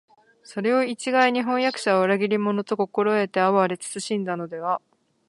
[0.41, 4.81] それを一概に「飜訳者は裏切り者」と心得て畏れ謹しんだのでは、